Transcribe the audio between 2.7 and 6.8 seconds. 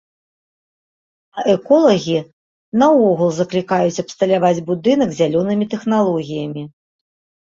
наогул заклікаюць абсталяваць будынак зялёнымі тэхналогіямі.